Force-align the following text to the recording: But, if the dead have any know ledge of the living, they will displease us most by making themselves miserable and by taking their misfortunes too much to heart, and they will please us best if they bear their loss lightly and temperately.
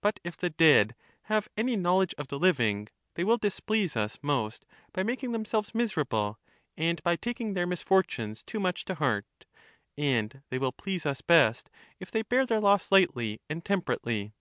But, 0.00 0.20
if 0.22 0.36
the 0.36 0.50
dead 0.50 0.94
have 1.22 1.48
any 1.56 1.74
know 1.74 1.96
ledge 1.96 2.14
of 2.18 2.28
the 2.28 2.38
living, 2.38 2.86
they 3.14 3.24
will 3.24 3.36
displease 3.36 3.96
us 3.96 4.16
most 4.22 4.64
by 4.92 5.02
making 5.02 5.32
themselves 5.32 5.74
miserable 5.74 6.38
and 6.76 7.02
by 7.02 7.16
taking 7.16 7.54
their 7.54 7.66
misfortunes 7.66 8.44
too 8.44 8.60
much 8.60 8.84
to 8.84 8.94
heart, 8.94 9.44
and 9.98 10.40
they 10.50 10.58
will 10.60 10.70
please 10.70 11.04
us 11.04 11.20
best 11.20 11.68
if 11.98 12.12
they 12.12 12.22
bear 12.22 12.46
their 12.46 12.60
loss 12.60 12.92
lightly 12.92 13.40
and 13.50 13.64
temperately. 13.64 14.34